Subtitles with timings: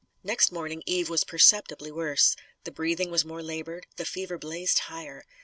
[0.23, 5.25] Next morning Eve was perceptibly worse: the breathing was more laboured; the fever blazed higher.